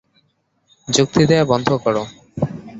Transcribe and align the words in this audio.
যুক্তি 0.87 1.21
দেয়া 1.29 1.45
বন্ধ 1.51 1.67
কর। 1.83 1.95